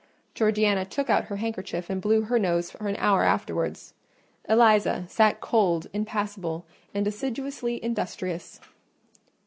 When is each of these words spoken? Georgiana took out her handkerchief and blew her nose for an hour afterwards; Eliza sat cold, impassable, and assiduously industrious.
Georgiana 0.33 0.83
took 0.83 1.11
out 1.11 1.25
her 1.25 1.35
handkerchief 1.35 1.87
and 1.87 2.01
blew 2.01 2.21
her 2.23 2.39
nose 2.39 2.71
for 2.71 2.87
an 2.87 2.95
hour 2.95 3.23
afterwards; 3.23 3.93
Eliza 4.49 5.05
sat 5.07 5.39
cold, 5.41 5.85
impassable, 5.93 6.65
and 6.91 7.05
assiduously 7.05 7.79
industrious. 7.83 8.59